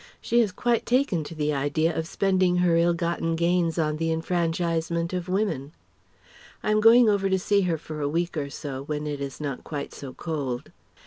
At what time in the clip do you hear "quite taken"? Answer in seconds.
0.51-1.23